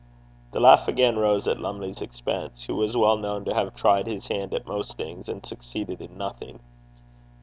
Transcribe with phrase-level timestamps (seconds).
[0.51, 4.25] The laugh again rose at Lumley's expense, who was well known to have tried his
[4.25, 6.59] hand at most things, and succeeded in nothing.